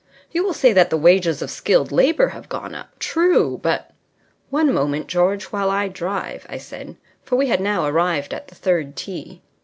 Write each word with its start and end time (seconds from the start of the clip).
You 0.31 0.43
will 0.43 0.55
say 0.55 0.73
that 0.73 0.89
the 0.89 0.97
wages 0.97 1.43
of 1.43 1.51
skilled 1.51 1.91
labour 1.91 2.29
have 2.29 2.49
gone 2.49 2.73
up. 2.73 2.97
True. 2.97 3.59
But" 3.61 3.91
"One 4.49 4.73
moment, 4.73 5.05
George, 5.05 5.43
while 5.51 5.69
I 5.69 5.89
drive," 5.89 6.43
I 6.49 6.57
said. 6.57 6.97
For 7.23 7.35
we 7.35 7.49
had 7.49 7.61
now 7.61 7.85
arrived 7.85 8.33
at 8.33 8.47
the 8.47 8.55
third 8.55 8.95
tee. 8.95 9.43